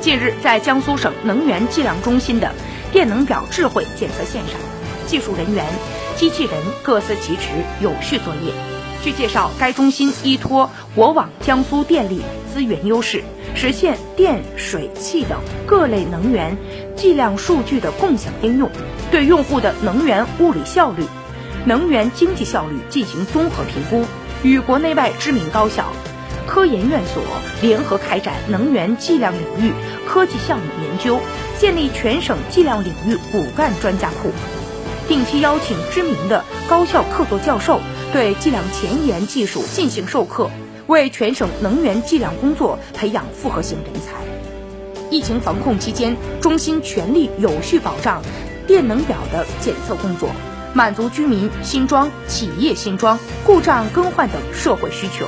[0.00, 2.50] 近日，在江苏省能源计量中心的
[2.90, 4.58] 电能表智慧检测线上，
[5.06, 5.66] 技术人员、
[6.16, 7.42] 机器人各司其职，
[7.82, 8.50] 有序作业。
[9.02, 13.22] 据介绍，该中心依托国网江苏电力资源优势，
[13.54, 16.56] 实现电、水、气等各类能源
[16.96, 18.70] 计量数据的共享应用，
[19.10, 21.04] 对用户的能源物理效率、
[21.66, 24.06] 能源经济效率进行综合评估，
[24.42, 25.84] 与国内外知名高校。
[26.50, 27.22] 科研院所
[27.62, 29.72] 联合开展能源计量领域
[30.04, 31.20] 科技项目研究，
[31.56, 34.32] 建立全省计量领域骨干专家库，
[35.06, 37.80] 定期邀请知名的高校客座教授
[38.12, 40.50] 对计量前沿技术进行授课，
[40.88, 44.18] 为全省能源计量工作培养复合型人才。
[45.08, 48.20] 疫情防控期间，中心全力有序保障
[48.66, 50.30] 电能表的检测工作，
[50.74, 55.24] 满足居民新装、企业新装、故障更换等社会需求。